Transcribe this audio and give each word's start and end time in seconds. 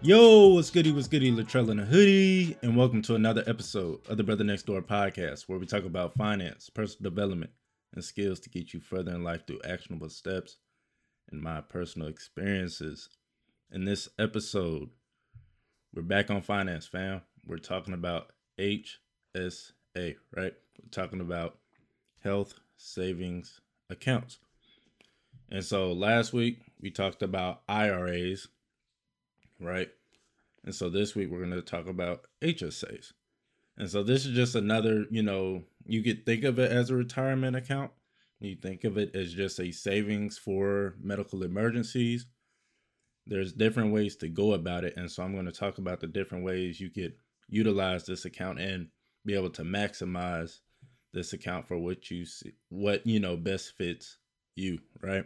Yo, 0.00 0.46
what's 0.54 0.70
goody, 0.70 0.92
what's 0.92 1.08
goody, 1.08 1.32
Latrell 1.32 1.70
in 1.70 1.80
a 1.80 1.84
hoodie, 1.84 2.56
and 2.62 2.76
welcome 2.76 3.02
to 3.02 3.16
another 3.16 3.42
episode 3.48 3.98
of 4.08 4.16
the 4.16 4.22
Brother 4.22 4.44
Next 4.44 4.64
Door 4.66 4.82
podcast, 4.82 5.48
where 5.48 5.58
we 5.58 5.66
talk 5.66 5.84
about 5.84 6.14
finance, 6.14 6.70
personal 6.70 7.10
development, 7.10 7.50
and 7.92 8.04
skills 8.04 8.38
to 8.40 8.48
get 8.48 8.72
you 8.72 8.78
further 8.78 9.10
in 9.10 9.24
life 9.24 9.44
through 9.44 9.58
actionable 9.64 10.08
steps 10.08 10.58
and 11.32 11.42
my 11.42 11.60
personal 11.60 12.06
experiences. 12.06 13.08
In 13.72 13.84
this 13.84 14.08
episode, 14.20 14.90
we're 15.92 16.02
back 16.02 16.30
on 16.30 16.42
finance, 16.42 16.86
fam. 16.86 17.22
We're 17.44 17.58
talking 17.58 17.92
about 17.92 18.30
HSA, 18.60 18.94
right? 19.96 20.14
We're 20.36 20.90
talking 20.92 21.20
about 21.20 21.58
health 22.22 22.54
savings 22.76 23.60
accounts. 23.90 24.38
And 25.50 25.64
so 25.64 25.92
last 25.92 26.32
week 26.32 26.60
we 26.80 26.92
talked 26.92 27.22
about 27.22 27.62
IRAs, 27.68 28.46
right? 29.60 29.88
And 30.64 30.74
so 30.74 30.90
this 30.90 31.14
week 31.14 31.30
we're 31.30 31.38
going 31.38 31.50
to 31.50 31.62
talk 31.62 31.88
about 31.88 32.26
HSAs. 32.42 33.12
And 33.76 33.88
so 33.88 34.02
this 34.02 34.26
is 34.26 34.34
just 34.34 34.54
another, 34.54 35.06
you 35.10 35.22
know, 35.22 35.62
you 35.86 36.02
could 36.02 36.26
think 36.26 36.44
of 36.44 36.58
it 36.58 36.70
as 36.70 36.90
a 36.90 36.96
retirement 36.96 37.56
account. 37.56 37.92
You 38.40 38.56
think 38.56 38.84
of 38.84 38.98
it 38.98 39.14
as 39.14 39.34
just 39.34 39.58
a 39.60 39.72
savings 39.72 40.38
for 40.38 40.94
medical 41.00 41.42
emergencies. 41.42 42.26
There's 43.26 43.52
different 43.52 43.92
ways 43.92 44.16
to 44.16 44.28
go 44.28 44.52
about 44.52 44.84
it. 44.84 44.96
And 44.96 45.10
so 45.10 45.22
I'm 45.22 45.32
going 45.32 45.46
to 45.46 45.52
talk 45.52 45.78
about 45.78 46.00
the 46.00 46.06
different 46.06 46.44
ways 46.44 46.80
you 46.80 46.90
could 46.90 47.14
utilize 47.48 48.04
this 48.04 48.24
account 48.24 48.60
and 48.60 48.88
be 49.24 49.34
able 49.34 49.50
to 49.50 49.62
maximize 49.62 50.60
this 51.12 51.32
account 51.32 51.66
for 51.66 51.78
what 51.78 52.10
you 52.10 52.24
see, 52.24 52.52
what, 52.68 53.06
you 53.06 53.20
know, 53.20 53.36
best 53.36 53.76
fits 53.76 54.18
you, 54.54 54.78
right? 55.02 55.24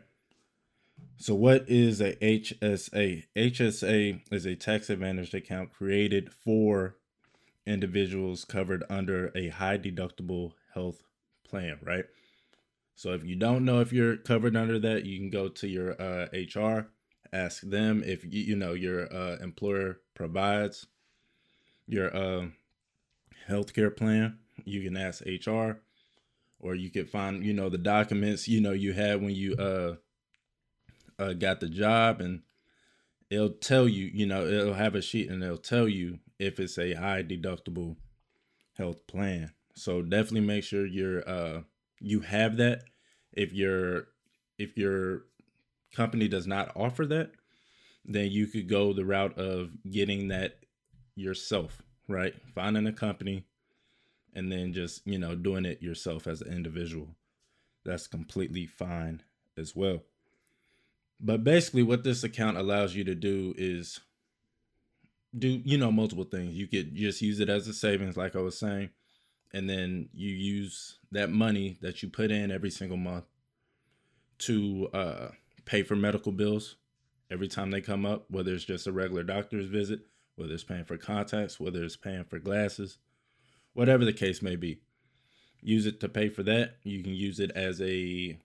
So, 1.17 1.35
what 1.35 1.69
is 1.69 2.01
a 2.01 2.15
HSA? 2.17 3.25
HSA 3.37 4.21
is 4.33 4.47
a 4.47 4.57
tax 4.57 4.91
advantaged 4.91 5.35
account 5.35 5.73
created 5.73 6.33
for 6.33 6.97
individuals 7.67 8.45
covered 8.45 8.83
under 8.91 9.31
a 9.37 9.49
high 9.49 9.79
deductible 9.79 10.53
health 10.75 11.03
plan, 11.49 11.79
right? 11.83 12.07
So, 12.95 13.13
if 13.13 13.25
you 13.25 13.37
don't 13.37 13.65
know 13.65 13.81
if 13.81 13.93
you're 13.93 14.17
covered 14.17 14.57
under 14.57 14.79
that, 14.81 15.05
you 15.05 15.19
can 15.19 15.31
go 15.31 15.49
to 15.49 15.69
your 15.69 16.01
uh, 16.01 16.27
HR, 16.33 16.89
ask 17.33 17.63
them 17.63 18.03
if 18.05 18.25
you, 18.25 18.43
you 18.43 18.57
know 18.57 18.73
your 18.73 19.13
uh, 19.15 19.37
employer 19.37 20.01
provides 20.15 20.87
your 21.87 22.15
uh, 22.17 22.47
healthcare 23.49 23.97
plan. 23.97 24.39
You 24.65 24.83
can 24.83 24.97
ask 24.97 25.23
HR, 25.25 25.81
or 26.59 26.75
you 26.75 26.91
can 26.91 27.07
find 27.07 27.45
you 27.45 27.53
know 27.53 27.69
the 27.69 27.79
documents 27.79 28.49
you 28.49 28.61
know 28.61 28.73
you 28.73 28.93
had 28.93 29.21
when 29.21 29.35
you 29.35 29.55
uh 29.55 29.97
uh, 31.23 31.33
got 31.33 31.61
the 31.61 31.69
job 31.69 32.21
and 32.21 32.43
it'll 33.31 33.51
tell 33.51 33.89
you, 33.89 34.11
you 34.13 34.27
know, 34.27 34.47
it'll 34.47 34.75
have 34.75 34.95
a 34.95 35.03
sheet 35.03 35.31
and 35.31 35.43
it'll 35.43 35.57
tell 35.57 35.89
you 35.89 36.19
if 36.39 36.61
it's 36.61 36.79
a 36.79 36.95
high 36.95 37.23
deductible 37.23 37.97
health 38.77 39.07
plan. 39.07 39.53
So 39.75 40.03
definitely 40.03 40.41
make 40.43 40.65
sure 40.65 40.87
you're 40.87 41.27
uh 41.29 41.63
you 42.01 42.21
have 42.21 42.57
that. 42.59 42.83
If 43.33 43.53
your 43.53 44.09
if 44.59 44.77
your 44.77 45.25
company 45.95 46.29
does 46.29 46.47
not 46.47 46.73
offer 46.77 47.07
that, 47.07 47.31
then 48.05 48.31
you 48.31 48.47
could 48.47 48.69
go 48.69 48.93
the 48.93 49.05
route 49.05 49.39
of 49.39 49.71
getting 49.91 50.29
that 50.29 50.59
yourself, 51.15 51.83
right? 52.09 52.35
Finding 52.55 52.87
a 52.87 52.93
company 52.93 53.47
and 54.35 54.51
then 54.51 54.73
just, 54.73 55.07
you 55.07 55.19
know, 55.19 55.35
doing 55.35 55.65
it 55.65 55.83
yourself 55.83 56.27
as 56.27 56.41
an 56.43 56.53
individual. 56.53 57.09
That's 57.85 58.07
completely 58.07 58.67
fine 58.67 59.23
as 59.57 59.77
well. 59.77 60.03
But 61.23 61.45
basically, 61.45 61.85
what 61.85 62.03
this 62.03 62.25
account 62.25 62.57
allows 62.57 62.95
you 62.97 63.05
to 63.05 63.15
do 63.15 63.55
is 63.57 64.01
do, 65.39 65.63
you 65.65 65.79
know, 65.79 65.93
multiple 65.93 66.25
things. 66.25 66.55
You 66.55 66.67
could 66.67 66.95
just 66.95 67.23
use 67.23 67.41
it 67.41 67.49
as 67.49 67.69
a 67.69 67.73
savings, 67.73 68.17
like 68.17 68.35
I 68.35 68.41
was 68.41 68.59
saying, 68.59 68.91
and 69.53 69.71
then 69.71 70.09
you 70.13 70.31
use 70.31 70.99
that 71.13 71.31
money 71.31 71.79
that 71.81 72.03
you 72.03 72.09
put 72.09 72.31
in 72.31 72.51
every 72.51 72.71
single 72.71 72.97
month 72.97 73.25
to 74.39 74.89
uh, 74.93 75.29
pay 75.65 75.83
for 75.85 75.95
medical 75.95 76.33
bills 76.33 76.77
every 77.31 77.49
time 77.49 77.71
they 77.71 77.81
come 77.81 78.05
up, 78.05 78.25
whether 78.29 78.53
it's 78.53 78.65
just 78.65 78.87
a 78.87 78.93
regular 78.93 79.23
doctor's 79.23 79.67
visit, 79.67 80.01
whether 80.37 80.53
it's 80.53 80.65
paying 80.65 80.85
for 80.85 80.97
contacts, 80.97 81.61
whether 81.61 81.85
it's 81.85 81.97
paying 81.97 82.25
for 82.25 82.39
glasses, 82.39 82.99
whatever 83.75 84.05
the 84.05 84.13
case 84.13 84.43
may 84.43 84.57
be. 84.57 84.81
Use 85.63 85.87
it 85.87 86.01
to 86.01 86.09
pay 86.09 86.29
for 86.29 86.43
that. 86.43 86.77
You 86.83 87.03
can 87.03 87.15
use 87.15 87.39
it 87.39 87.53
as 87.53 87.81
a 87.81 88.37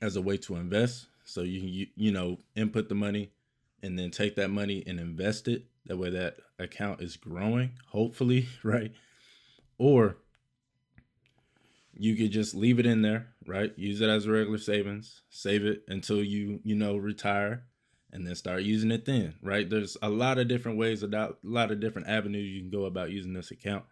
as 0.00 0.14
a 0.14 0.22
way 0.22 0.36
to 0.36 0.54
invest. 0.54 1.06
So 1.28 1.42
you 1.42 1.60
can 1.60 1.68
you, 1.68 1.86
you 1.94 2.10
know 2.10 2.38
input 2.56 2.88
the 2.88 2.94
money 2.94 3.32
and 3.82 3.98
then 3.98 4.10
take 4.10 4.34
that 4.36 4.48
money 4.48 4.82
and 4.86 4.98
invest 4.98 5.46
it. 5.46 5.66
That 5.84 5.98
way 5.98 6.08
that 6.10 6.38
account 6.58 7.02
is 7.02 7.16
growing, 7.16 7.72
hopefully, 7.88 8.48
right? 8.62 8.92
Or 9.76 10.16
you 11.92 12.16
could 12.16 12.30
just 12.30 12.54
leave 12.54 12.78
it 12.78 12.86
in 12.86 13.02
there, 13.02 13.28
right? 13.46 13.72
Use 13.76 14.00
it 14.00 14.08
as 14.08 14.24
a 14.24 14.30
regular 14.30 14.58
savings, 14.58 15.22
save 15.28 15.66
it 15.66 15.82
until 15.86 16.22
you, 16.22 16.60
you 16.64 16.74
know, 16.74 16.96
retire 16.96 17.64
and 18.10 18.26
then 18.26 18.34
start 18.34 18.62
using 18.62 18.90
it 18.90 19.04
then, 19.04 19.34
right? 19.42 19.68
There's 19.68 19.98
a 20.00 20.08
lot 20.08 20.38
of 20.38 20.48
different 20.48 20.78
ways, 20.78 21.02
a 21.02 21.34
lot 21.42 21.70
of 21.70 21.80
different 21.80 22.08
avenues 22.08 22.48
you 22.48 22.62
can 22.62 22.70
go 22.70 22.86
about 22.86 23.10
using 23.10 23.34
this 23.34 23.50
account. 23.50 23.84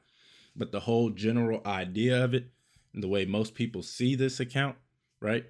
But 0.54 0.72
the 0.72 0.80
whole 0.80 1.10
general 1.10 1.60
idea 1.66 2.24
of 2.24 2.32
it 2.32 2.46
and 2.94 3.02
the 3.02 3.08
way 3.08 3.26
most 3.26 3.54
people 3.54 3.82
see 3.82 4.14
this 4.14 4.40
account, 4.40 4.76
right, 5.20 5.44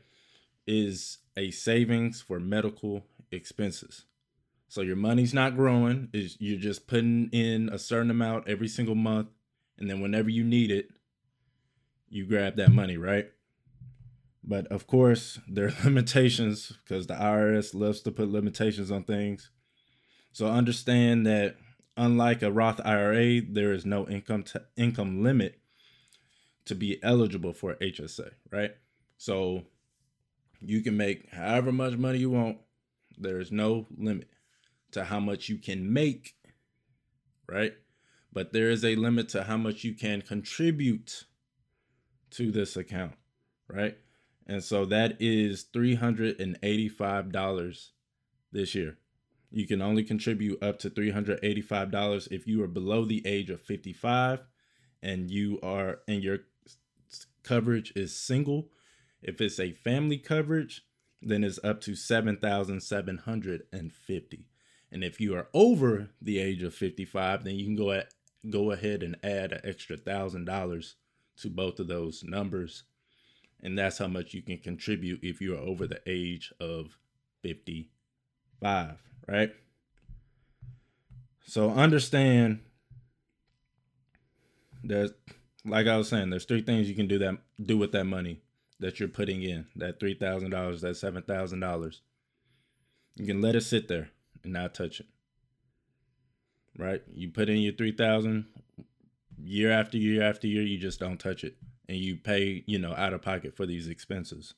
is 0.66 1.18
a 1.36 1.50
savings 1.50 2.20
for 2.20 2.40
medical 2.40 3.04
expenses. 3.30 4.04
So 4.68 4.80
your 4.80 4.96
money's 4.96 5.32
not 5.32 5.56
growing, 5.56 6.08
is 6.12 6.36
you're 6.40 6.58
just 6.58 6.86
putting 6.86 7.28
in 7.30 7.68
a 7.68 7.78
certain 7.78 8.10
amount 8.10 8.48
every 8.48 8.68
single 8.68 8.94
month 8.94 9.28
and 9.78 9.90
then 9.90 10.00
whenever 10.00 10.30
you 10.30 10.44
need 10.44 10.70
it, 10.70 10.88
you 12.08 12.26
grab 12.26 12.56
that 12.56 12.72
money, 12.72 12.96
right? 12.96 13.26
But 14.42 14.66
of 14.68 14.86
course, 14.86 15.40
there 15.48 15.66
are 15.66 15.74
limitations 15.84 16.72
because 16.82 17.06
the 17.06 17.14
IRS 17.14 17.74
loves 17.74 18.00
to 18.02 18.12
put 18.12 18.28
limitations 18.28 18.90
on 18.90 19.04
things. 19.04 19.50
So 20.32 20.46
understand 20.46 21.26
that 21.26 21.56
unlike 21.96 22.42
a 22.42 22.52
Roth 22.52 22.80
IRA, 22.84 23.40
there 23.40 23.72
is 23.72 23.84
no 23.84 24.06
income 24.08 24.44
t- 24.44 24.58
income 24.76 25.22
limit 25.22 25.58
to 26.66 26.74
be 26.74 27.02
eligible 27.02 27.52
for 27.52 27.74
HSA, 27.76 28.30
right? 28.52 28.72
So 29.18 29.62
you 30.60 30.82
can 30.82 30.96
make 30.96 31.32
however 31.32 31.72
much 31.72 31.96
money 31.96 32.18
you 32.18 32.30
want. 32.30 32.58
There 33.18 33.40
is 33.40 33.50
no 33.50 33.86
limit 33.96 34.28
to 34.92 35.04
how 35.04 35.20
much 35.20 35.48
you 35.48 35.56
can 35.58 35.92
make, 35.92 36.34
right? 37.48 37.74
But 38.32 38.52
there 38.52 38.70
is 38.70 38.84
a 38.84 38.94
limit 38.96 39.28
to 39.30 39.44
how 39.44 39.56
much 39.56 39.84
you 39.84 39.94
can 39.94 40.22
contribute 40.22 41.24
to 42.32 42.52
this 42.52 42.76
account, 42.76 43.14
right? 43.68 43.96
And 44.46 44.62
so 44.62 44.84
that 44.86 45.16
is 45.20 45.66
$385 45.74 47.90
this 48.52 48.74
year. 48.74 48.98
You 49.50 49.66
can 49.66 49.80
only 49.80 50.04
contribute 50.04 50.62
up 50.62 50.78
to 50.80 50.90
$385 50.90 52.30
if 52.30 52.46
you 52.46 52.62
are 52.62 52.68
below 52.68 53.04
the 53.04 53.26
age 53.26 53.50
of 53.50 53.60
55 53.60 54.40
and 55.02 55.30
you 55.30 55.58
are 55.62 56.00
and 56.06 56.22
your 56.22 56.40
coverage 57.42 57.92
is 57.96 58.14
single 58.14 58.68
if 59.22 59.40
it's 59.40 59.58
a 59.58 59.72
family 59.72 60.18
coverage, 60.18 60.84
then 61.22 61.42
it's 61.44 61.58
up 61.64 61.80
to 61.82 61.94
7,750. 61.94 64.46
And 64.92 65.02
if 65.02 65.18
you 65.20 65.34
are 65.34 65.48
over 65.52 66.10
the 66.22 66.38
age 66.38 66.62
of 66.62 66.74
55, 66.74 67.42
then 67.44 67.56
you 67.56 67.64
can 67.64 67.76
go 67.76 67.90
at, 67.90 68.14
go 68.48 68.70
ahead 68.70 69.02
and 69.02 69.16
add 69.22 69.52
an 69.52 69.60
extra 69.64 69.96
$1,000 69.96 70.94
to 71.38 71.50
both 71.50 71.80
of 71.80 71.88
those 71.88 72.22
numbers. 72.24 72.84
And 73.62 73.78
that's 73.78 73.98
how 73.98 74.06
much 74.06 74.34
you 74.34 74.42
can 74.42 74.58
contribute 74.58 75.20
if 75.22 75.40
you 75.40 75.54
are 75.54 75.60
over 75.60 75.86
the 75.86 76.02
age 76.06 76.52
of 76.60 76.98
55, 77.42 78.98
right? 79.26 79.52
So 81.46 81.70
understand 81.70 82.60
that 84.84 85.14
like 85.64 85.86
I 85.88 85.96
was 85.96 86.08
saying, 86.08 86.30
there's 86.30 86.44
three 86.44 86.62
things 86.62 86.88
you 86.88 86.94
can 86.94 87.08
do 87.08 87.18
that 87.18 87.38
do 87.60 87.76
with 87.76 87.90
that 87.92 88.04
money 88.04 88.40
that 88.80 89.00
you're 89.00 89.08
putting 89.08 89.42
in 89.42 89.66
that 89.76 89.98
three 90.00 90.14
thousand 90.14 90.50
dollars, 90.50 90.80
that 90.82 90.96
seven 90.96 91.22
thousand 91.22 91.60
dollars. 91.60 92.02
You 93.16 93.26
can 93.26 93.40
let 93.40 93.56
it 93.56 93.62
sit 93.62 93.88
there 93.88 94.10
and 94.44 94.52
not 94.52 94.74
touch 94.74 95.00
it. 95.00 95.06
Right? 96.78 97.02
You 97.14 97.30
put 97.30 97.48
in 97.48 97.58
your 97.58 97.72
three 97.72 97.92
thousand 97.92 98.46
year 99.42 99.70
after 99.70 99.96
year 99.96 100.22
after 100.22 100.46
year, 100.46 100.62
you 100.62 100.78
just 100.78 101.00
don't 101.00 101.18
touch 101.18 101.44
it. 101.44 101.56
And 101.88 101.98
you 101.98 102.16
pay, 102.16 102.64
you 102.66 102.78
know, 102.78 102.94
out 102.94 103.12
of 103.12 103.22
pocket 103.22 103.56
for 103.56 103.64
these 103.64 103.88
expenses. 103.88 104.54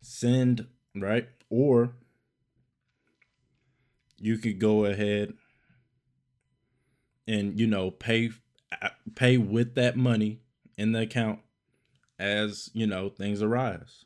Send, 0.00 0.66
right? 0.94 1.28
Or 1.50 1.92
you 4.18 4.38
could 4.38 4.58
go 4.58 4.86
ahead 4.86 5.34
and 7.26 7.58
you 7.58 7.66
know 7.66 7.90
pay 7.90 8.30
uh, 8.80 8.88
pay 9.14 9.36
with 9.36 9.74
that 9.74 9.96
money 9.96 10.40
in 10.76 10.92
the 10.92 11.00
account 11.00 11.40
as 12.18 12.70
you 12.74 12.86
know 12.86 13.08
things 13.08 13.42
arise 13.42 14.04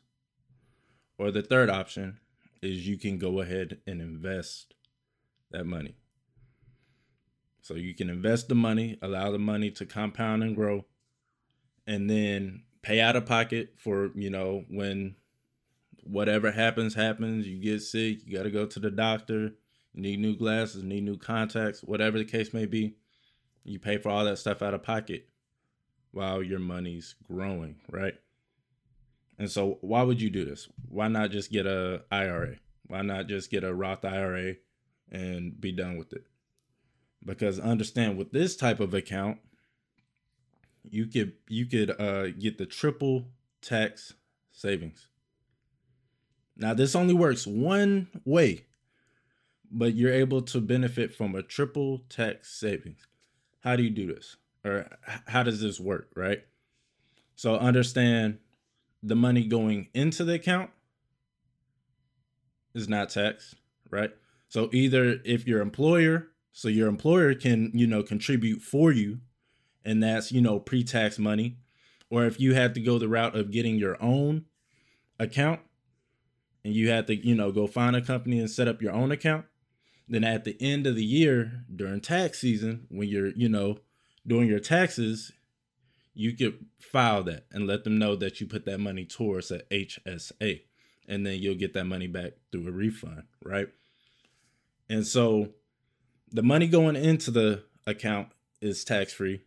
or 1.19 1.31
the 1.31 1.41
third 1.41 1.69
option 1.69 2.17
is 2.61 2.87
you 2.87 2.97
can 2.97 3.17
go 3.17 3.41
ahead 3.41 3.77
and 3.85 4.01
invest 4.01 4.73
that 5.51 5.65
money. 5.65 5.95
So 7.61 7.75
you 7.75 7.93
can 7.93 8.09
invest 8.09 8.47
the 8.47 8.55
money, 8.55 8.97
allow 9.01 9.31
the 9.31 9.37
money 9.37 9.69
to 9.71 9.85
compound 9.85 10.43
and 10.43 10.55
grow, 10.55 10.85
and 11.85 12.09
then 12.09 12.63
pay 12.81 12.99
out 13.01 13.15
of 13.15 13.25
pocket 13.25 13.75
for, 13.77 14.11
you 14.15 14.29
know, 14.29 14.63
when 14.69 15.15
whatever 16.03 16.51
happens, 16.51 16.95
happens. 16.95 17.45
You 17.45 17.61
get 17.61 17.81
sick, 17.81 18.25
you 18.25 18.37
got 18.37 18.43
to 18.43 18.51
go 18.51 18.65
to 18.65 18.79
the 18.79 18.89
doctor, 18.89 19.51
need 19.93 20.19
new 20.19 20.35
glasses, 20.35 20.83
need 20.83 21.03
new 21.03 21.17
contacts, 21.17 21.83
whatever 21.83 22.17
the 22.17 22.25
case 22.25 22.53
may 22.53 22.65
be. 22.65 22.95
You 23.63 23.77
pay 23.77 23.97
for 23.97 24.09
all 24.09 24.25
that 24.25 24.39
stuff 24.39 24.61
out 24.61 24.73
of 24.73 24.83
pocket 24.83 25.27
while 26.11 26.41
your 26.41 26.59
money's 26.59 27.15
growing, 27.27 27.75
right? 27.89 28.15
And 29.37 29.49
so 29.49 29.77
why 29.81 30.03
would 30.03 30.21
you 30.21 30.29
do 30.29 30.43
this? 30.43 30.67
Why 30.89 31.07
not 31.07 31.31
just 31.31 31.51
get 31.51 31.65
a 31.65 32.03
IRA? 32.11 32.55
Why 32.87 33.01
not 33.01 33.27
just 33.27 33.49
get 33.49 33.63
a 33.63 33.73
Roth 33.73 34.03
IRA 34.03 34.55
and 35.11 35.59
be 35.59 35.71
done 35.71 35.97
with 35.97 36.11
it? 36.11 36.23
Because 37.23 37.59
understand 37.59 38.17
with 38.17 38.31
this 38.31 38.55
type 38.55 38.79
of 38.79 38.93
account, 38.93 39.37
you 40.89 41.05
could 41.05 41.33
you 41.47 41.65
could 41.65 41.99
uh, 41.99 42.27
get 42.31 42.57
the 42.57 42.65
triple 42.65 43.27
tax 43.61 44.13
savings. 44.51 45.07
Now 46.57 46.73
this 46.73 46.95
only 46.95 47.13
works 47.13 47.45
one 47.45 48.07
way, 48.25 48.65
but 49.71 49.93
you're 49.93 50.13
able 50.13 50.41
to 50.43 50.59
benefit 50.59 51.13
from 51.13 51.35
a 51.35 51.43
triple 51.43 51.99
tax 52.09 52.51
savings. 52.59 53.07
How 53.61 53.75
do 53.75 53.83
you 53.83 53.89
do 53.89 54.07
this? 54.07 54.37
Or 54.65 54.89
how 55.27 55.43
does 55.43 55.61
this 55.61 55.79
work, 55.79 56.09
right? 56.15 56.43
So 57.35 57.55
understand 57.55 58.39
the 59.01 59.15
money 59.15 59.45
going 59.45 59.87
into 59.93 60.25
the 60.25 60.33
account 60.33 60.71
is 62.75 62.89
not 62.89 63.09
taxed, 63.09 63.55
right? 63.89 64.11
So 64.49 64.69
either 64.73 65.19
if 65.23 65.47
your 65.47 65.61
employer, 65.61 66.27
so 66.51 66.67
your 66.67 66.89
employer 66.89 67.33
can, 67.35 67.71
you 67.73 67.87
know, 67.87 68.03
contribute 68.03 68.61
for 68.61 68.91
you 68.91 69.19
and 69.85 70.03
that's, 70.03 70.31
you 70.31 70.41
know, 70.41 70.59
pre-tax 70.59 71.17
money, 71.17 71.57
or 72.09 72.25
if 72.25 72.39
you 72.39 72.53
had 72.53 72.73
to 72.73 72.81
go 72.81 72.99
the 72.99 73.07
route 73.07 73.37
of 73.37 73.51
getting 73.51 73.77
your 73.77 74.01
own 74.03 74.45
account 75.17 75.61
and 76.65 76.73
you 76.73 76.89
had 76.89 77.07
to, 77.07 77.15
you 77.15 77.35
know, 77.35 77.51
go 77.51 77.67
find 77.67 77.95
a 77.95 78.01
company 78.01 78.39
and 78.39 78.49
set 78.49 78.67
up 78.67 78.81
your 78.81 78.91
own 78.91 79.11
account, 79.11 79.45
then 80.07 80.23
at 80.23 80.43
the 80.43 80.57
end 80.59 80.85
of 80.85 80.95
the 80.95 81.05
year 81.05 81.63
during 81.73 82.01
tax 82.01 82.39
season 82.39 82.87
when 82.89 83.07
you're, 83.07 83.29
you 83.29 83.47
know, 83.47 83.77
doing 84.25 84.47
your 84.47 84.59
taxes, 84.59 85.31
you 86.13 86.35
could 86.35 86.65
file 86.79 87.23
that 87.23 87.45
and 87.51 87.67
let 87.67 87.83
them 87.83 87.97
know 87.97 88.15
that 88.15 88.41
you 88.41 88.47
put 88.47 88.65
that 88.65 88.79
money 88.79 89.05
towards 89.05 89.51
a 89.51 89.59
HSA 89.71 90.61
and 91.07 91.25
then 91.25 91.39
you'll 91.39 91.55
get 91.55 91.73
that 91.73 91.85
money 91.85 92.07
back 92.07 92.33
through 92.51 92.67
a 92.67 92.71
refund, 92.71 93.23
right? 93.43 93.67
And 94.89 95.05
so 95.05 95.49
the 96.31 96.43
money 96.43 96.67
going 96.67 96.95
into 96.95 97.31
the 97.31 97.63
account 97.87 98.29
is 98.61 98.83
tax 98.83 99.13
free. 99.13 99.41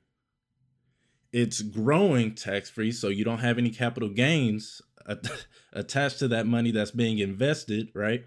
It's 1.32 1.62
growing 1.62 2.34
tax 2.34 2.68
free, 2.68 2.92
so 2.92 3.08
you 3.08 3.24
don't 3.24 3.38
have 3.38 3.58
any 3.58 3.70
capital 3.70 4.08
gains 4.08 4.82
attached 5.72 6.18
to 6.18 6.28
that 6.28 6.46
money 6.46 6.72
that's 6.72 6.90
being 6.90 7.18
invested, 7.18 7.88
right? 7.94 8.24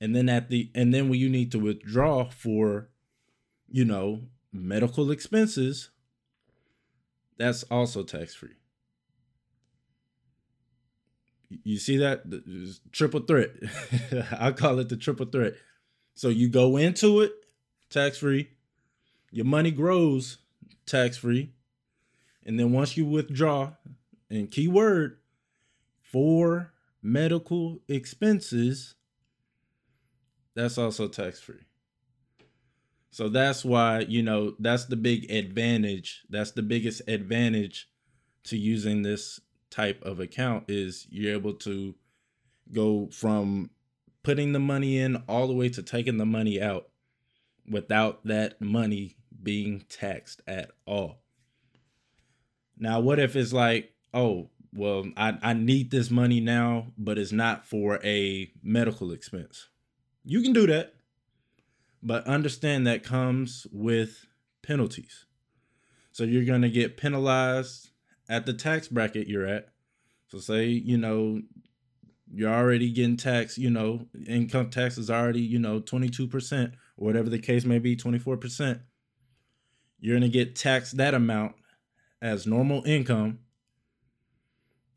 And 0.00 0.14
then 0.14 0.28
at 0.28 0.50
the 0.50 0.70
and 0.74 0.92
then 0.92 1.08
when 1.08 1.20
you 1.20 1.28
need 1.28 1.52
to 1.52 1.58
withdraw 1.58 2.28
for, 2.28 2.88
you 3.68 3.84
know, 3.84 4.22
medical 4.52 5.10
expenses, 5.10 5.90
that's 7.38 7.62
also 7.64 8.02
tax 8.02 8.34
free. 8.34 8.56
You 11.64 11.78
see 11.78 11.98
that? 11.98 12.22
triple 12.92 13.20
threat. 13.20 13.50
I 14.38 14.52
call 14.52 14.78
it 14.78 14.88
the 14.88 14.96
triple 14.96 15.26
threat. 15.26 15.54
So 16.14 16.28
you 16.28 16.48
go 16.48 16.76
into 16.76 17.20
it 17.20 17.32
tax 17.90 18.18
free, 18.18 18.48
your 19.30 19.44
money 19.44 19.70
grows 19.70 20.38
tax 20.86 21.16
free, 21.16 21.52
and 22.44 22.58
then 22.58 22.72
once 22.72 22.96
you 22.96 23.04
withdraw, 23.04 23.72
and 24.30 24.50
keyword 24.50 25.18
for 26.00 26.72
medical 27.02 27.80
expenses, 27.88 28.94
that's 30.54 30.78
also 30.78 31.08
tax 31.08 31.40
free. 31.40 31.60
So 33.12 33.28
that's 33.28 33.62
why, 33.62 34.00
you 34.08 34.22
know, 34.22 34.54
that's 34.58 34.86
the 34.86 34.96
big 34.96 35.30
advantage. 35.30 36.22
That's 36.30 36.52
the 36.52 36.62
biggest 36.62 37.02
advantage 37.06 37.86
to 38.44 38.56
using 38.56 39.02
this 39.02 39.38
type 39.70 40.02
of 40.02 40.18
account 40.18 40.64
is 40.68 41.06
you're 41.10 41.34
able 41.34 41.52
to 41.54 41.94
go 42.72 43.10
from 43.12 43.68
putting 44.22 44.52
the 44.52 44.58
money 44.58 44.98
in 44.98 45.22
all 45.28 45.46
the 45.46 45.52
way 45.52 45.68
to 45.68 45.82
taking 45.82 46.16
the 46.16 46.24
money 46.24 46.60
out 46.60 46.88
without 47.68 48.24
that 48.24 48.62
money 48.62 49.16
being 49.42 49.84
taxed 49.90 50.40
at 50.46 50.70
all. 50.86 51.18
Now, 52.78 53.00
what 53.00 53.18
if 53.18 53.36
it's 53.36 53.52
like, 53.52 53.92
oh, 54.14 54.48
well, 54.72 55.04
I, 55.18 55.36
I 55.42 55.52
need 55.52 55.90
this 55.90 56.10
money 56.10 56.40
now, 56.40 56.86
but 56.96 57.18
it's 57.18 57.30
not 57.30 57.66
for 57.66 58.00
a 58.02 58.50
medical 58.62 59.12
expense? 59.12 59.68
You 60.24 60.40
can 60.40 60.54
do 60.54 60.66
that 60.68 60.94
but 62.02 62.26
understand 62.26 62.86
that 62.86 63.04
comes 63.04 63.66
with 63.70 64.26
penalties. 64.62 65.26
So 66.10 66.24
you're 66.24 66.44
going 66.44 66.62
to 66.62 66.70
get 66.70 66.96
penalized 66.96 67.90
at 68.28 68.46
the 68.46 68.52
tax 68.52 68.88
bracket 68.88 69.28
you're 69.28 69.46
at. 69.46 69.68
So 70.28 70.38
say, 70.38 70.66
you 70.66 70.98
know, 70.98 71.42
you're 72.32 72.52
already 72.52 72.90
getting 72.90 73.16
taxed, 73.16 73.58
you 73.58 73.70
know, 73.70 74.06
income 74.26 74.70
tax 74.70 74.96
is 74.96 75.10
already, 75.10 75.42
you 75.42 75.58
know, 75.58 75.80
22% 75.80 76.72
or 76.96 77.06
whatever 77.06 77.28
the 77.28 77.38
case 77.38 77.64
may 77.64 77.78
be, 77.78 77.96
24%. 77.96 78.80
You're 80.00 80.18
going 80.18 80.22
to 80.22 80.28
get 80.28 80.56
taxed 80.56 80.96
that 80.96 81.14
amount 81.14 81.54
as 82.20 82.46
normal 82.46 82.82
income. 82.86 83.40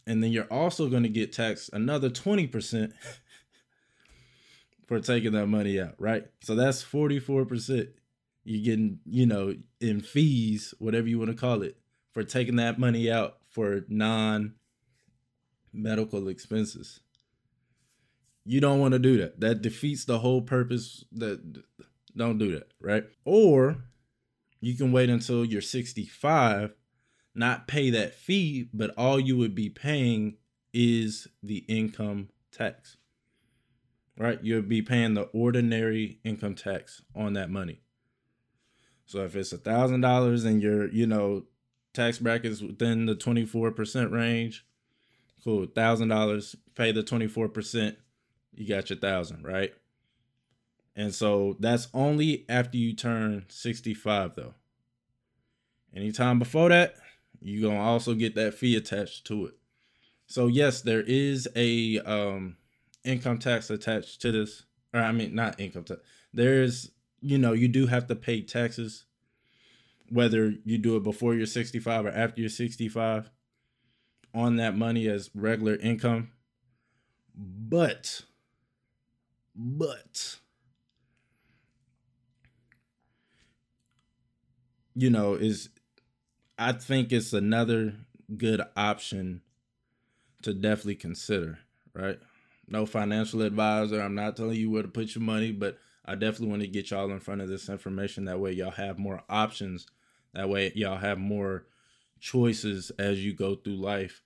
And 0.08 0.24
then 0.24 0.32
you're 0.32 0.52
also 0.52 0.88
going 0.88 1.04
to 1.04 1.10
get 1.10 1.34
taxed 1.34 1.70
another 1.74 2.10
20% 2.10 2.94
for 4.86 5.00
taking 5.00 5.34
that 5.34 5.48
money 5.48 5.80
out, 5.80 5.96
right? 6.00 6.26
So 6.42 6.56
that's 6.56 6.84
44% 6.84 7.90
you're 8.44 8.64
getting, 8.64 9.00
you 9.06 9.26
know, 9.26 9.56
in 9.82 10.02
fees, 10.02 10.74
whatever 10.78 11.08
you 11.08 11.18
want 11.18 11.32
to 11.32 11.38
call 11.38 11.64
it, 11.64 11.78
for 12.14 12.24
taking 12.24 12.58
that 12.58 12.80
money 12.80 13.12
out 13.12 13.38
for 13.50 13.82
non 13.90 14.54
medical 15.74 16.28
expenses. 16.28 17.02
You 18.46 18.62
don't 18.62 18.80
want 18.80 18.92
to 18.94 19.00
do 19.00 19.18
that. 19.18 19.40
That 19.40 19.64
defeats 19.64 20.06
the 20.06 20.20
whole 20.20 20.42
purpose. 20.42 21.04
That 21.12 21.64
don't 22.16 22.38
do 22.38 22.52
that, 22.54 22.72
right? 22.80 23.06
Or 23.26 23.78
you 24.62 24.76
can 24.76 24.92
wait 24.92 25.10
until 25.10 25.44
you're 25.44 25.62
65, 25.62 26.76
not 27.34 27.68
pay 27.68 27.90
that 27.90 28.14
fee, 28.14 28.70
but 28.72 28.92
all 28.96 29.20
you 29.20 29.36
would 29.38 29.56
be 29.56 29.70
paying 29.70 30.38
is 30.72 31.28
the 31.42 31.66
income 31.68 32.30
tax 32.52 32.98
right? 34.18 34.40
You'll 34.42 34.62
be 34.62 34.82
paying 34.82 35.14
the 35.14 35.24
ordinary 35.34 36.20
income 36.24 36.56
tax 36.56 37.02
on 37.16 37.34
that 37.34 37.50
money. 37.50 37.82
So 39.06 39.24
if 39.24 39.36
it's 39.36 39.54
a 39.54 39.58
thousand 39.58 40.02
dollars 40.02 40.46
and 40.46 40.62
your, 40.62 40.90
you 40.90 41.06
know, 41.06 41.44
tax 41.94 42.18
brackets 42.20 42.62
within 42.62 43.06
the 43.06 43.16
24% 43.16 44.12
range, 44.12 44.66
cool. 45.44 45.66
Thousand 45.68 46.08
dollars, 46.08 46.56
pay 46.76 46.92
the 46.92 47.04
24%, 47.04 47.96
you 48.54 48.68
got 48.68 48.90
your 48.90 49.00
thousand, 49.00 49.44
right? 49.44 49.74
And 50.96 51.14
so 51.14 51.58
that's 51.60 51.88
only 51.94 52.46
after 52.48 52.78
you 52.78 52.94
turn 52.94 53.46
65 53.50 54.36
though. 54.36 54.54
Anytime 55.94 56.40
before 56.40 56.70
that, 56.70 56.96
you're 57.42 57.70
gonna 57.70 57.82
also 57.82 58.14
get 58.14 58.36
that 58.36 58.54
fee 58.54 58.76
attached 58.76 59.26
to 59.28 59.46
it. 59.46 59.54
So 60.28 60.48
yes, 60.48 60.82
there 60.82 61.04
is 61.06 61.48
a 61.56 62.00
um 62.00 62.58
income 63.06 63.38
tax 63.38 63.70
attached 63.70 64.22
to 64.22 64.32
this, 64.32 64.64
or 64.94 65.02
I 65.02 65.12
mean, 65.12 65.36
not 65.36 65.60
income 65.60 65.84
tax. 65.84 66.02
There's, 66.34 66.92
you 67.22 67.38
know, 67.38 67.54
you 67.54 67.68
do 67.68 67.88
have 67.88 68.08
to 68.08 68.16
pay 68.16 68.42
taxes, 68.42 69.06
whether 70.10 70.54
you 70.64 70.78
do 70.78 70.96
it 70.98 71.04
before 71.04 71.34
you're 71.34 71.46
65 71.46 72.06
or 72.06 72.10
after 72.10 72.42
you're 72.42 72.50
65, 72.50 73.30
on 74.34 74.58
that 74.58 74.76
money 74.76 75.08
as 75.08 75.30
regular 75.34 75.76
income. 75.76 76.32
But, 77.38 78.22
but, 79.56 80.38
you 84.94 85.10
know, 85.10 85.34
is 85.34 85.70
I 86.58 86.72
think 86.72 87.12
it's 87.12 87.34
another 87.34 87.96
good 88.38 88.62
option 88.78 89.42
to 90.42 90.54
definitely 90.54 90.96
consider, 90.96 91.60
right? 91.94 92.20
No 92.68 92.86
financial 92.86 93.42
advisor. 93.42 94.02
I'm 94.02 94.16
not 94.16 94.36
telling 94.38 94.56
you 94.56 94.70
where 94.70 94.84
to 94.84 94.88
put 94.88 95.16
your 95.16 95.24
money, 95.24 95.52
but 95.52 95.78
I 96.06 96.16
definitely 96.16 96.50
want 96.50 96.62
to 96.62 96.68
get 96.68 96.92
y'all 96.92 97.12
in 97.12 97.20
front 97.20 97.42
of 97.42 97.50
this 97.50 97.70
information. 97.70 98.26
That 98.26 98.40
way, 98.40 98.52
y'all 98.52 98.72
have 98.72 99.00
more 99.00 99.24
options. 99.30 99.88
That 100.34 100.50
way, 100.50 100.72
y'all 100.76 100.98
have 100.98 101.18
more 101.18 101.66
choices 102.20 102.92
as 102.98 103.24
you 103.24 103.34
go 103.34 103.56
through 103.56 103.78
life 103.78 104.22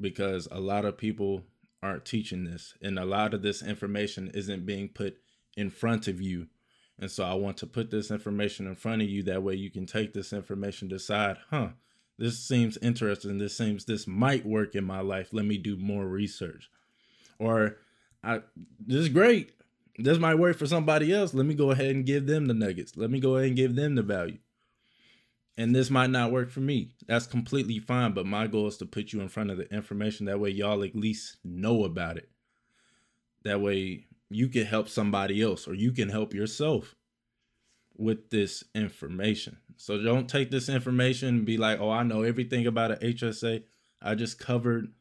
because 0.00 0.48
a 0.50 0.60
lot 0.60 0.84
of 0.84 0.98
people 0.98 1.42
aren't 1.82 2.04
teaching 2.04 2.44
this, 2.44 2.74
and 2.80 2.98
a 2.98 3.04
lot 3.04 3.34
of 3.34 3.42
this 3.42 3.62
information 3.62 4.30
isn't 4.34 4.64
being 4.66 4.88
put 4.88 5.18
in 5.56 5.70
front 5.70 6.08
of 6.08 6.20
you 6.20 6.48
And 6.98 7.10
so 7.10 7.24
I 7.24 7.34
want 7.34 7.56
to 7.58 7.66
put 7.66 7.90
this 7.90 8.10
information 8.10 8.66
in 8.66 8.74
front 8.74 9.02
of 9.02 9.08
you. 9.08 9.22
That 9.22 9.42
way 9.42 9.54
you 9.54 9.70
can 9.70 9.86
take 9.86 10.12
this 10.12 10.32
information, 10.32 10.88
decide, 10.88 11.38
huh, 11.50 11.70
this 12.18 12.38
seems 12.38 12.78
interesting. 12.78 13.38
This 13.38 13.56
seems 13.56 13.84
this 13.84 14.06
might 14.06 14.46
work 14.46 14.74
in 14.74 14.84
my 14.84 15.00
life. 15.00 15.30
Let 15.32 15.44
me 15.44 15.58
do 15.58 15.76
more 15.76 16.06
research. 16.06 16.70
Or 17.38 17.76
I 18.22 18.40
this 18.86 19.00
is 19.00 19.08
great. 19.08 19.52
This 19.98 20.18
might 20.18 20.36
work 20.36 20.56
for 20.56 20.66
somebody 20.66 21.12
else. 21.12 21.34
Let 21.34 21.46
me 21.46 21.54
go 21.54 21.70
ahead 21.70 21.94
and 21.94 22.04
give 22.04 22.26
them 22.26 22.46
the 22.46 22.54
nuggets. 22.54 22.96
Let 22.96 23.10
me 23.10 23.20
go 23.20 23.36
ahead 23.36 23.48
and 23.48 23.56
give 23.56 23.76
them 23.76 23.94
the 23.94 24.02
value. 24.02 24.38
And 25.56 25.74
this 25.74 25.88
might 25.88 26.10
not 26.10 26.32
work 26.32 26.50
for 26.50 26.60
me. 26.60 26.90
That's 27.06 27.26
completely 27.26 27.78
fine. 27.78 28.12
But 28.12 28.26
my 28.26 28.48
goal 28.48 28.66
is 28.66 28.76
to 28.78 28.86
put 28.86 29.12
you 29.12 29.20
in 29.20 29.28
front 29.28 29.50
of 29.50 29.56
the 29.56 29.72
information. 29.72 30.26
That 30.26 30.40
way 30.40 30.50
y'all 30.50 30.82
at 30.82 30.96
least 30.96 31.36
know 31.44 31.84
about 31.84 32.16
it. 32.16 32.28
That 33.44 33.60
way 33.60 34.06
you 34.30 34.48
can 34.48 34.66
help 34.66 34.88
somebody 34.88 35.40
else 35.40 35.68
or 35.68 35.74
you 35.74 35.92
can 35.92 36.08
help 36.08 36.34
yourself 36.34 36.96
with 37.96 38.30
this 38.30 38.64
information. 38.74 39.58
So 39.76 40.02
don't 40.02 40.28
take 40.28 40.50
this 40.50 40.68
information 40.68 41.28
and 41.28 41.46
be 41.46 41.56
like, 41.56 41.80
oh, 41.80 41.90
I 41.90 42.02
know 42.02 42.22
everything 42.22 42.66
about 42.66 42.90
an 42.90 42.98
HSA. 42.98 43.62
I 44.02 44.14
just 44.14 44.38
covered 44.38 44.92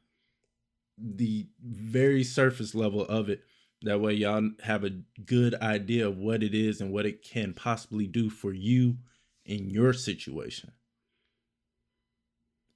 the 0.98 1.48
very 1.62 2.24
surface 2.24 2.76
level 2.76 3.06
of 3.06 3.30
it. 3.30 3.42
That 3.82 4.00
way, 4.00 4.14
y'all 4.14 4.52
have 4.64 4.84
a 4.84 5.02
good 5.26 5.56
idea 5.56 6.08
of 6.08 6.18
what 6.18 6.42
it 6.42 6.54
is 6.54 6.80
and 6.80 6.92
what 6.92 7.06
it 7.06 7.22
can 7.22 7.54
possibly 7.54 8.08
do 8.08 8.30
for 8.30 8.54
you 8.54 8.98
in 9.46 9.70
your 9.70 9.92
situation. 9.92 10.72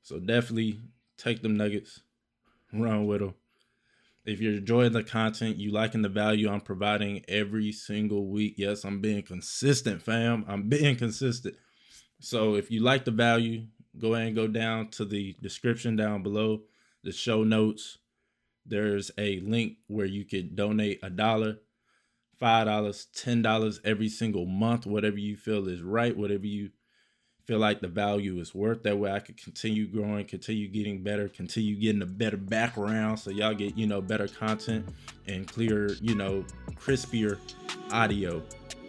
So 0.01 0.19
definitely 0.19 0.79
take 1.17 1.41
them 1.41 1.55
nuggets, 1.55 2.01
run 2.73 3.05
with 3.05 3.21
them. 3.21 3.35
If 4.25 4.41
you're 4.41 4.55
enjoying 4.55 4.91
the 4.91 5.03
content, 5.03 5.55
you 5.55 5.71
liking 5.71 6.01
the 6.01 6.09
value 6.09 6.49
I'm 6.49 6.59
providing 6.59 7.23
every 7.29 7.71
single 7.71 8.27
week. 8.27 8.55
Yes, 8.57 8.83
I'm 8.83 8.99
being 8.99 9.21
consistent, 9.23 10.01
fam. 10.01 10.43
I'm 10.49 10.67
being 10.67 10.97
consistent. 10.97 11.55
So 12.19 12.55
if 12.55 12.69
you 12.69 12.81
like 12.81 13.05
the 13.05 13.11
value, 13.11 13.67
go 13.97 14.15
ahead 14.15 14.27
and 14.27 14.35
go 14.35 14.47
down 14.47 14.89
to 14.89 15.05
the 15.05 15.37
description 15.41 15.95
down 15.95 16.23
below, 16.23 16.63
the 17.03 17.13
show 17.13 17.45
notes. 17.45 17.99
There's 18.67 19.11
a 19.17 19.39
link 19.39 19.77
where 19.87 20.05
you 20.05 20.25
could 20.25 20.55
donate 20.55 20.99
a 21.01 21.09
dollar, 21.09 21.57
five 22.37 22.65
dollars, 22.65 23.07
ten 23.13 23.41
dollars 23.41 23.79
every 23.83 24.09
single 24.09 24.45
month, 24.45 24.85
whatever 24.85 25.17
you 25.17 25.37
feel 25.37 25.67
is 25.67 25.81
right, 25.81 26.15
whatever 26.15 26.45
you 26.45 26.71
feel 27.47 27.59
like 27.59 27.79
the 27.79 27.87
value 27.87 28.39
is 28.39 28.53
worth. 28.53 28.83
That 28.83 28.99
way 28.99 29.11
I 29.11 29.19
could 29.19 29.41
continue 29.41 29.87
growing, 29.87 30.25
continue 30.25 30.67
getting 30.67 31.01
better, 31.01 31.29
continue 31.29 31.75
getting 31.79 32.01
a 32.01 32.05
better 32.05 32.35
background 32.35 33.19
so 33.19 33.31
y'all 33.31 33.53
get, 33.53 33.77
you 33.77 33.87
know, 33.87 34.01
better 34.01 34.27
content 34.27 34.85
and 35.27 35.47
clear, 35.47 35.93
you 36.01 36.13
know, 36.13 36.45
crispier 36.75 37.39
audio 37.91 38.43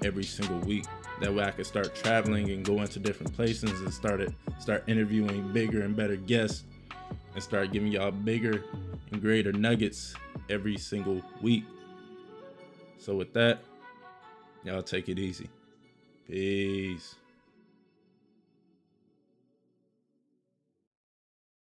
every 0.05 0.25
single 0.25 0.59
week. 0.61 0.87
That 1.21 1.33
way 1.33 1.45
I 1.45 1.53
could 1.53 1.67
start 1.67 1.95
traveling 1.95 2.51
and 2.51 2.65
go 2.65 2.81
into 2.81 2.99
different 2.99 3.33
places 3.35 3.81
and 3.81 3.95
start 3.95 4.21
it, 4.21 4.33
start 4.59 4.85
interviewing 4.89 5.53
bigger 5.53 5.83
and 5.83 5.95
better 5.95 6.17
guests 6.17 6.65
and 7.35 7.43
start 7.43 7.73
giving 7.73 7.93
y'all 7.93 8.11
bigger 8.11 8.65
and 9.11 9.21
greater 9.21 9.53
nuggets 9.53 10.15
every 10.49 10.77
single 10.77 11.23
week. 11.41 11.65
So 12.99 13.15
with 13.15 13.33
that, 13.35 13.61
y'all 14.65 14.83
take 14.83 15.09
it 15.09 15.19
easy. 15.19 15.49
Peace. 16.27 17.18